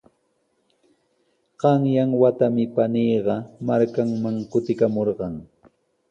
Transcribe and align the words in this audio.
Qanyan 1.61 2.09
watami 2.21 2.63
paniiqa 2.75 3.35
markanman 3.67 4.35
kutikamurqan. 4.51 5.33